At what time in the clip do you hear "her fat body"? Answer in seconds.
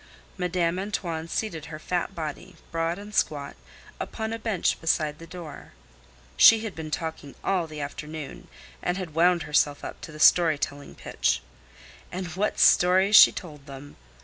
1.65-2.55